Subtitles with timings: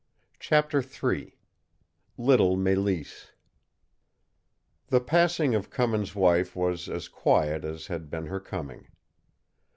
[0.39, 1.37] CHAPTER III
[2.17, 3.33] LITTLE MELISSE
[4.87, 8.87] The passing of Cummins' wife was as quiet as had been her coming.